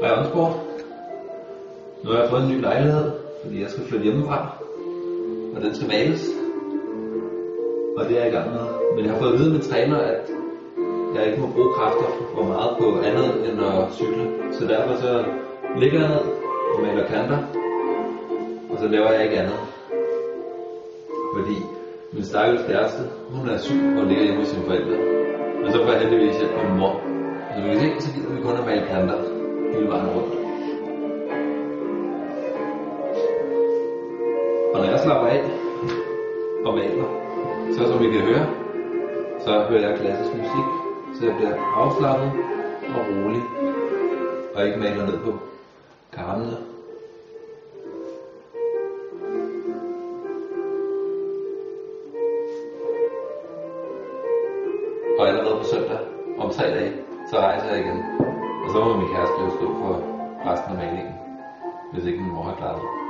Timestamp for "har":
2.10-2.18, 9.12-9.20, 62.42-62.54